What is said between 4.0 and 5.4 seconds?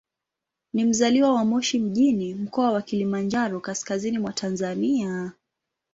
mwa Tanzania.